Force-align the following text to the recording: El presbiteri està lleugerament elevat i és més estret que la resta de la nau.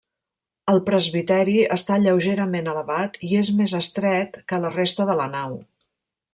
El 0.71 0.79
presbiteri 0.87 1.57
està 1.75 1.99
lleugerament 2.05 2.71
elevat 2.73 3.21
i 3.29 3.31
és 3.43 3.53
més 3.61 3.77
estret 3.83 4.41
que 4.51 4.63
la 4.65 4.73
resta 4.81 5.11
de 5.11 5.21
la 5.23 5.33
nau. 5.39 5.59